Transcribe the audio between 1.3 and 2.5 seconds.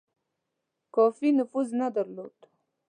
نفوذ نه درلود.